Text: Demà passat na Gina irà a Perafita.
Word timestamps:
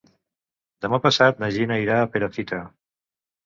Demà 0.85 0.99
passat 1.03 1.45
na 1.45 1.51
Gina 1.59 1.79
irà 1.85 2.01
a 2.07 2.11
Perafita. 2.17 2.65